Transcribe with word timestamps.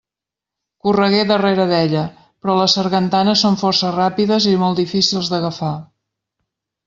Corregué 0.85 1.19
darrere 1.31 1.65
d'ella, 1.71 2.05
però 2.45 2.55
les 2.61 2.73
sargantanes 2.79 3.43
són 3.45 3.59
força 3.65 3.93
ràpides 3.97 4.47
i 4.53 4.53
molt 4.63 4.81
difícils 4.83 5.29
d'agafar. 5.35 5.73